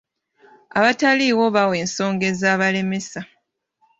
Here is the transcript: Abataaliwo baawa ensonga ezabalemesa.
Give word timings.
Abataaliwo 0.77 1.45
baawa 1.55 1.75
ensonga 1.83 2.25
ezabalemesa. 2.31 3.21